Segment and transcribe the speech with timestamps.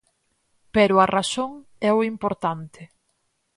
[0.75, 1.51] Pero a razón
[1.87, 2.81] é o importante.